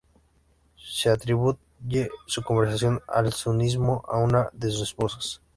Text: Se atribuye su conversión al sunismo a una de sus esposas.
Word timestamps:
Se 0.83 1.11
atribuye 1.11 2.09
su 2.25 2.41
conversión 2.41 3.01
al 3.07 3.31
sunismo 3.33 4.03
a 4.07 4.17
una 4.17 4.49
de 4.51 4.71
sus 4.71 4.81
esposas. 4.89 5.41